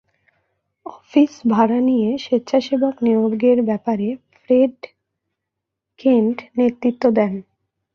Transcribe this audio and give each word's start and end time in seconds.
Office 0.85 1.33
ভাড়া 1.45 1.79
নিয়ে 1.81 2.09
স্বেচ্ছাসেবক 2.17 2.95
নিয়োগের 3.01 3.57
ব্যাপারে 3.63 4.07
ফ্রেড 4.35 4.75
কেন্ট 5.99 6.37
নেতৃত্ব 6.57 7.03
দেন। 7.11 7.33